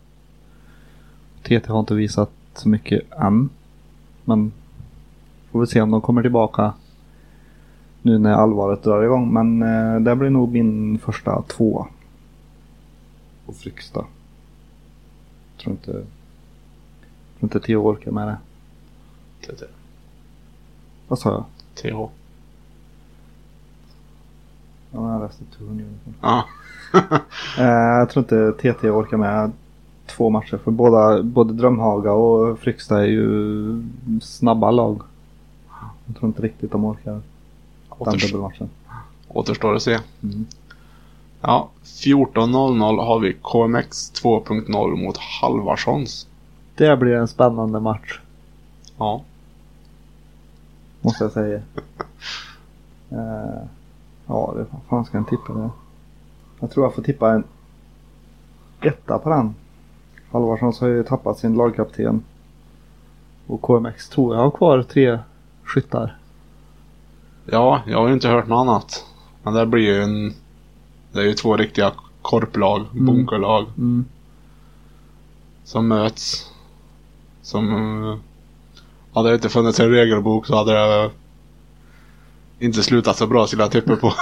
[1.43, 3.49] TT har inte visat så mycket än.
[4.25, 4.51] Men
[5.51, 6.73] får vi se om de kommer tillbaka
[8.01, 9.33] nu när allvaret drar igång.
[9.33, 11.87] Men eh, det blir nog min första tvåa.
[13.45, 14.05] På Fryksta.
[15.57, 15.91] Tror inte...
[15.91, 16.05] Tror
[17.39, 18.37] inte Theo orkar med det.
[19.47, 19.65] TT.
[21.07, 21.43] Vad sa jag?
[21.75, 22.18] TH.
[24.91, 26.13] Ja, jag läste 200 unicorn.
[26.21, 26.45] Ja.
[27.59, 27.65] Eh,
[27.99, 29.51] jag tror inte TT orkar med
[30.05, 30.57] två matcher.
[30.63, 33.83] För båda, både Drömhaga och Fryksta är ju
[34.21, 35.01] snabba lag.
[36.05, 37.23] Jag tror inte riktigt de orkar den
[37.89, 38.69] Återst- dubbelmatchen.
[39.27, 39.99] återstår att se.
[40.23, 40.45] Mm.
[41.41, 46.27] Ja, 14.00 har vi KMX 2.0 mot Halvarssons.
[46.75, 48.19] Det blir en spännande match.
[48.97, 49.23] Ja.
[51.01, 51.61] Måste jag säga.
[53.11, 53.63] Eh,
[54.29, 55.69] ja, det vad fan ska jag tippa det?
[56.59, 57.43] Jag tror jag får tippa en
[58.81, 59.55] etta på den.
[60.31, 62.23] Halvarssons har ju tappat sin lagkapten.
[63.47, 65.19] Och KMX tror jag har kvar tre
[65.63, 66.17] skyttar.
[67.45, 69.05] Ja, jag har ju inte hört något annat.
[69.43, 70.33] Men det blir ju en...
[71.11, 73.05] Det är ju två riktiga korplag, Mm.
[73.05, 74.05] bunkerlag, Mm.
[75.63, 76.51] som möts.
[77.41, 78.19] Som...
[79.13, 81.11] Hade det inte funnits en regelbok så hade det
[82.59, 84.13] inte slutat så bra skulle jag tippa på.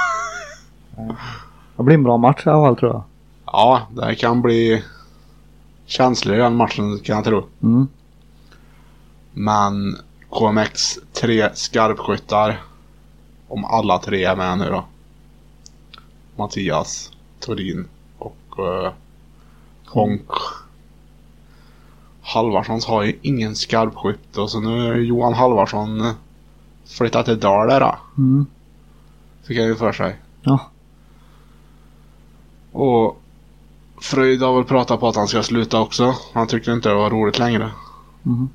[1.75, 3.03] Det blir en bra match i alla fall tror jag.
[3.45, 4.83] ja, det här kan bli
[5.85, 7.45] känslig i den matchen kan jag tro.
[7.63, 7.87] Mm.
[9.33, 9.97] Men
[10.29, 12.61] KMX tre skarpskyttar.
[13.47, 14.85] Om alla tre är med nu då.
[16.35, 18.91] Mattias, Torin och uh,
[19.85, 20.29] Honk.
[22.21, 26.13] Halvarssons har ju ingen skarpskytt och så nu är Johan Halvarsson
[26.87, 27.97] eh, flyttat till Dalarna.
[28.17, 28.45] Mm.
[29.43, 30.15] Fick jag ju för sig.
[30.41, 30.59] Ja.
[32.71, 33.21] Och
[34.01, 36.13] Fröjd har väl pratat på att han ska sluta också.
[36.33, 37.69] Han tyckte inte det var roligt längre.
[38.23, 38.49] Mhm.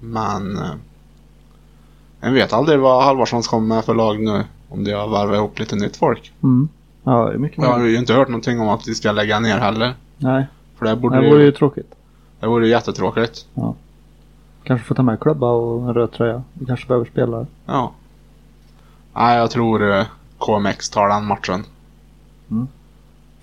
[0.00, 0.70] Men eh,
[2.20, 4.44] en vet aldrig vad Halvarssons kommer med för lag nu.
[4.68, 6.32] Om de har värvat ihop lite nytt folk.
[6.42, 6.68] Mm.
[7.04, 9.40] Ja, det är mycket Jag har ju inte hört någonting om att de ska lägga
[9.40, 9.94] ner heller.
[10.16, 10.46] Nej,
[10.78, 11.94] För det borde det ju, vore ju tråkigt.
[12.40, 13.46] det vore ju jättetråkigt.
[14.66, 16.42] Kanske få ta med klubba och en röd tröja.
[16.52, 17.46] Vi kanske behöver spelare.
[17.66, 17.92] Ja.
[19.14, 20.06] Nej, jag tror eh,
[20.38, 21.64] KMX tar den matchen.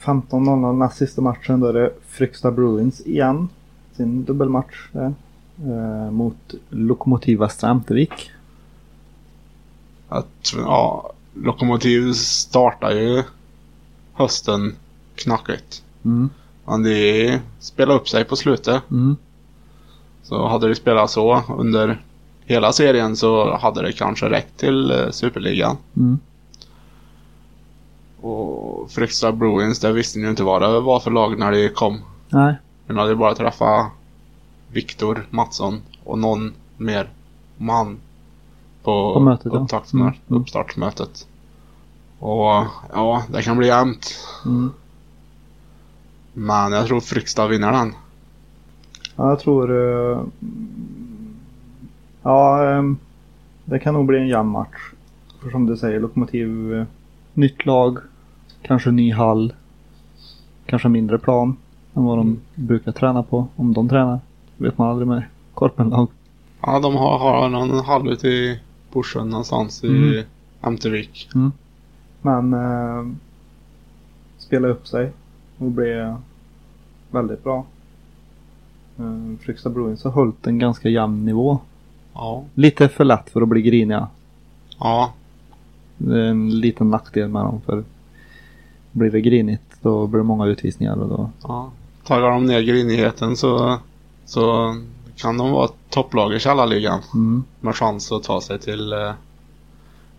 [0.02, 1.60] 15.00 näst sista matchen.
[1.60, 3.50] Då är det Fryksta Bruins igen.
[3.96, 5.14] Sin dubbelmatch där.
[5.58, 8.32] Eh, mot Lokomotiva Stramtevik.
[10.10, 13.24] Att, ja, Lokomotiv startar ju
[14.14, 14.76] hösten
[15.16, 15.84] knackigt.
[16.06, 16.30] Mm.
[16.66, 18.92] Men de spelade upp sig på slutet.
[18.92, 19.16] Mm.
[20.24, 22.02] Så hade de spelat så under
[22.46, 25.78] hela serien så hade det kanske räckt till eh, Superligan.
[25.98, 26.20] Mm.
[28.22, 31.70] Och Fryksta Bruins, det visste ni ju inte vad det var för lag när de
[31.70, 32.00] kom.
[32.30, 32.56] Nej.
[32.88, 33.92] Men hade bara träffat
[34.72, 37.10] Viktor Mattsson och någon mer
[37.58, 37.98] man
[38.84, 39.60] på, På mötet, ja.
[39.60, 40.42] upptaktsmö- Mm, mm.
[40.42, 41.28] uppstartsmötet.
[42.20, 44.28] Och ja, det kan bli jämnt.
[44.46, 44.72] Mm.
[46.34, 47.96] Men jag tror Fryksta vinner den.
[49.16, 49.72] Ja, jag tror...
[49.72, 50.22] eh,
[52.24, 52.98] ja, ehm,
[53.66, 54.92] det kan nog bli en jämn match.
[55.42, 56.74] För som du säger, Lokomotiv...
[56.74, 56.86] eh,
[57.34, 57.98] nytt lag.
[58.62, 59.54] Kanske ny hall.
[60.66, 61.58] Kanske mindre plan
[61.94, 63.48] än vad de brukar träna på.
[63.56, 64.20] Om de tränar.
[64.58, 65.24] vet man aldrig med
[65.54, 66.08] korpenlag.
[66.62, 68.60] Ja, de har, har någon halv ute i
[68.94, 70.24] bushen någonstans i Mm.
[70.62, 71.30] Ämtervik.
[72.22, 73.06] Men eh,
[74.38, 75.12] spela upp sig
[75.58, 76.14] och bli
[77.12, 77.66] väldigt bra.
[79.00, 81.60] Eh, Fryksta Bruins har hållit en ganska jämn nivå.
[82.14, 82.44] Ja.
[82.54, 84.08] Lite för lätt för att bli griniga.
[84.80, 85.14] Ja.
[85.98, 87.84] Det är en liten nackdel med dem för
[88.92, 91.72] blir det grinigt då blir det många utvisningar och då ja.
[92.04, 93.78] Taggar de ner grinigheten så,
[94.26, 94.76] så
[95.16, 97.00] kan de vara topplag i källarligan.
[97.14, 97.44] mm.
[97.60, 99.12] Med chans att ta sig till eh,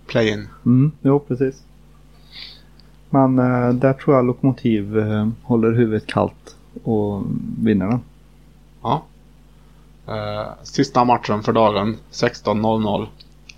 [0.07, 0.49] play-in.
[0.67, 1.63] Mm, jo precis.
[3.11, 7.23] Men eh, där tror jag Lokomotiv eh, håller huvudet kallt och
[7.63, 8.01] vinner den.
[8.85, 9.03] Ja.
[10.07, 13.07] Eh, sista matchen för dagen 16.00.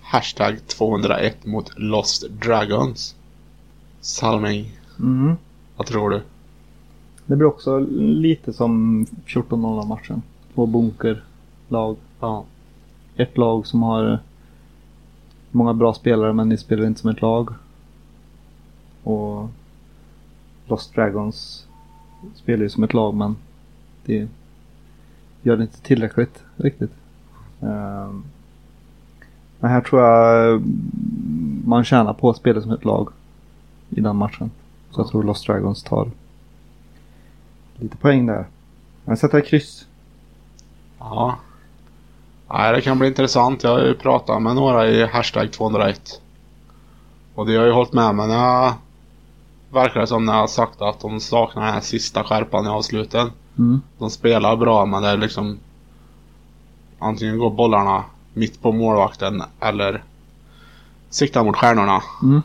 [0.01, 3.15] Hashtag 201 mot Lost Dragons.
[4.01, 5.35] Salming, Mm.
[5.77, 6.21] vad tror du?
[7.25, 10.21] Det blir också lite som 14-0 matchen.
[10.55, 11.97] Två bunkerlag.
[12.19, 12.43] Ja.
[13.15, 14.19] Ett lag som har
[15.51, 17.49] många bra spelare men ni spelar inte som ett lag.
[19.03, 19.49] Och
[20.67, 21.67] Lost Dragons
[22.35, 23.35] spelar ju som ett lag men
[24.05, 24.27] det
[25.47, 26.91] gör det inte tillräckligt riktigt.
[27.61, 28.23] Ehm,
[29.59, 33.09] Men här tror jag mm, man tjänar på att spela som ett lag
[33.89, 34.51] i den matchen.
[34.91, 36.11] Så jag tror Lost Dragons tar
[37.75, 38.45] lite poäng där.
[39.05, 39.87] Jag sätter kryss.
[40.99, 41.37] Ja.
[42.49, 43.63] Nej, det kan bli intressant.
[43.63, 46.21] Jag har ju pratat med några i hashtag 201.
[47.35, 48.73] Och det har ju hållit med mig när jag
[49.69, 52.69] verkar det som när jag har sagt att de saknar den här sista skärpan i
[52.69, 53.31] avsluten.
[53.57, 53.81] Mm.
[53.97, 55.57] De spelar bra men det är liksom
[56.99, 60.03] antingen går bollarna mitt på målvakten eller
[61.09, 62.03] siktar mot stjärnorna.
[62.23, 62.41] Mm.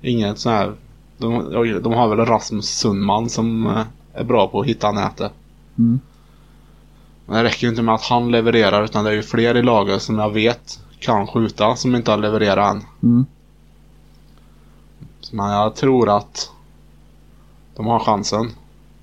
[0.00, 0.72] Inget sån här
[1.18, 5.32] de, de har väl Rasmus Sundman som eh, är bra på att hitta nätet.
[5.78, 6.00] Mm.
[7.26, 9.62] Men det räcker ju inte med att han levererar utan det är ju fler i
[9.62, 12.82] laget som jag vet kan skjuta som inte har levererat än.
[13.02, 13.26] Mm.
[15.32, 16.50] Men jag tror att
[17.76, 18.50] de har chansen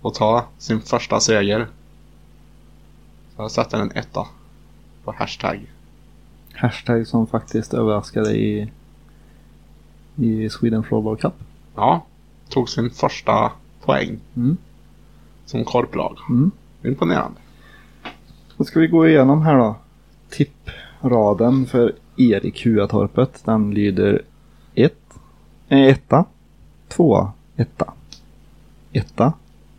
[0.03, 1.67] att ta sin första seger.
[3.35, 4.27] Så jag sätter en etta
[5.03, 5.59] på hashtag.
[6.53, 8.71] Hashtag som faktiskt överraskade i,
[10.15, 11.33] i Sweden Floorball Cup.
[11.75, 12.05] Ja,
[12.49, 13.51] tog sin första
[13.85, 14.57] poäng Mm.
[15.45, 16.17] som korplag.
[16.29, 16.51] Mm.
[16.83, 17.39] Imponerande.
[18.57, 19.75] Då ska vi gå igenom här då.
[20.29, 23.41] Tippraden för Erik Huatorpet.
[23.45, 24.21] Den lyder
[24.75, 24.93] 1.
[25.69, 26.25] Eh, etta.
[26.87, 27.31] 2.
[27.55, 27.93] Etta.
[28.91, 29.33] Etta.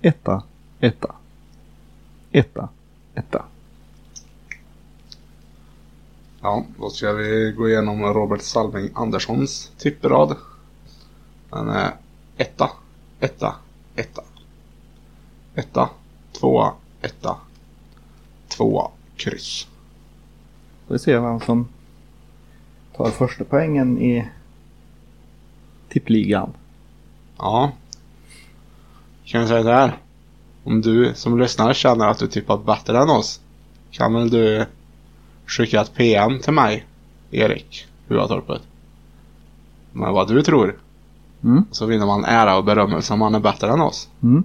[0.04, 0.42] Etta.
[0.80, 1.14] Etta.
[2.30, 2.68] Etta.
[3.14, 3.44] Etta.
[6.40, 10.36] Ja, då ska vi gå igenom Robert Salming Anderssons tipprad.
[11.50, 11.92] Den är
[12.36, 12.70] etta,
[13.20, 13.54] etta,
[13.96, 14.22] etta.
[15.54, 15.90] Etta,
[16.32, 17.36] tvåa, etta,
[18.48, 19.68] tvåa, kryss.
[20.86, 21.68] Får vi se vem som
[22.96, 24.28] tar första poängen i
[25.88, 26.52] tippligan.
[27.38, 27.72] Ja.
[29.24, 29.98] Kan jag säga så här.
[30.64, 33.40] Om du som lyssnar känner att du tippat bättre än oss.
[33.90, 34.66] Kan väl du
[35.46, 36.86] skicka ett PM till mig,
[37.30, 38.62] Erik Huatorpet.
[39.92, 40.76] Med vad du tror.
[41.44, 41.64] Mm.
[41.70, 44.08] Så vinner man ära och berömmelse om man är bättre än oss.
[44.22, 44.44] Mm.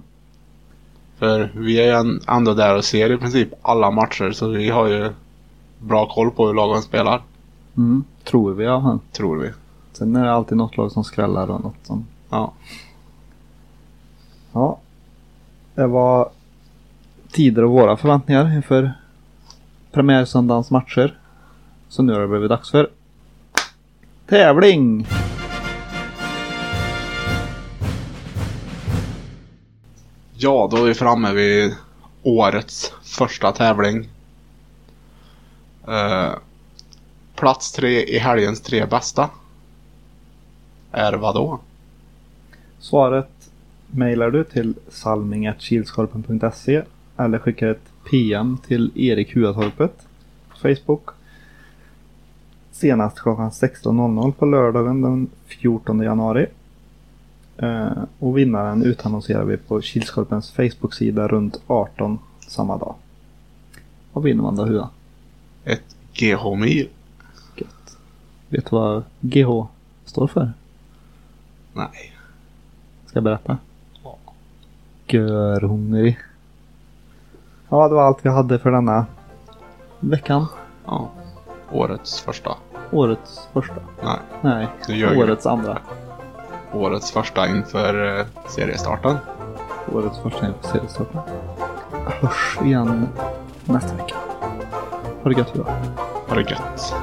[1.18, 4.86] För vi är ju ändå där och ser i princip alla matcher så vi har
[4.86, 5.10] ju
[5.78, 7.22] bra koll på hur lagen spelar.
[7.76, 8.98] Mm, tror vi ja.
[9.12, 9.50] Tror vi.
[9.92, 12.06] Sen är det alltid något lag som skrällar och något som...
[12.30, 12.52] Ja.
[14.52, 14.78] Ja.
[15.74, 16.30] Det var
[17.32, 18.92] tider och våra förväntningar inför
[19.92, 21.18] premiärsöndagens matcher.
[21.88, 22.90] Så nu har det blivit dags för
[24.26, 25.06] tävling!
[30.42, 31.74] Ja, då är vi framme vid
[32.22, 34.08] årets första tävling.
[35.88, 36.32] Eh,
[37.34, 39.30] plats tre i helgens tre bästa.
[40.92, 41.60] Är vad då?
[42.78, 43.39] Svaret
[43.90, 46.82] mejlar du till salming.kilskorpen.se
[47.16, 50.06] eller skickar ett PM till Erik Huatorpet
[50.48, 51.10] på Facebook.
[52.72, 56.46] Senast klockan 16.00 på lördagen den 14 januari.
[57.56, 62.18] Eh, och vinnaren utannonserar vi på Kilskorpens Facebook-sida runt 18
[62.48, 62.94] samma dag.
[64.12, 64.90] Vad vinner man då Hua?
[65.64, 66.88] Ett GH-mil?
[67.56, 67.98] Gött.
[68.48, 69.66] Vet du vad GH
[70.04, 70.52] står för?
[71.72, 72.12] Nej.
[73.06, 73.58] Ska jag berätta?
[75.12, 76.18] Görhungrig.
[77.68, 79.06] Ja, det var allt vi hade för denna
[80.00, 80.46] veckan.
[80.86, 81.08] Ja.
[81.72, 82.50] Årets första.
[82.92, 83.74] Årets första.
[84.02, 84.18] Nej.
[84.40, 85.18] Nej, Du ljög.
[85.18, 85.78] årets andra.
[86.72, 89.16] Årets första inför eh, seriestarten.
[89.94, 91.20] Årets första inför seriestarten.
[92.20, 93.08] Hörs igen
[93.64, 94.14] nästa vecka.
[95.22, 95.66] Ha det gött idag.
[96.28, 96.94] Ha det gött.